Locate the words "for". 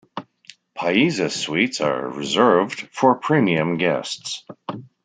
2.91-3.19